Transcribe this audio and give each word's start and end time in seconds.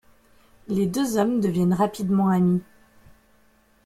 Les 0.67 0.87
deux 0.87 1.17
hommes 1.19 1.39
deviennent 1.41 1.75
rapidement 1.75 2.29
amis. 2.29 2.63